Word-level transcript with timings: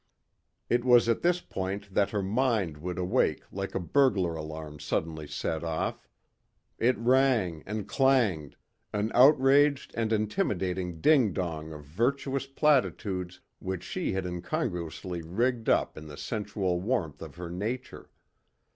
It 0.67 0.83
was 0.83 1.07
at 1.07 1.21
this 1.21 1.41
point 1.41 1.93
that 1.93 2.09
her 2.09 2.23
mind 2.23 2.77
would 2.77 2.97
awake 2.97 3.43
like 3.51 3.75
a 3.75 3.79
burglar 3.79 4.35
alarm 4.35 4.79
suddenly 4.79 5.27
set 5.27 5.63
off. 5.63 6.09
It 6.79 6.97
rang 6.97 7.61
and 7.67 7.87
clanged 7.87 8.55
an 8.93 9.11
outraged 9.13 9.93
and 9.93 10.11
intimidating 10.11 11.01
ding 11.01 11.33
dong 11.33 11.71
of 11.71 11.85
virtuous 11.85 12.47
platitudes 12.47 13.41
which 13.59 13.83
she 13.83 14.13
had 14.13 14.25
incongruously 14.25 15.21
rigged 15.21 15.69
up 15.69 15.95
in 15.99 16.07
the 16.07 16.17
sensual 16.17 16.81
warmth 16.81 17.21
of 17.21 17.35
her 17.35 17.51
nature. 17.51 18.09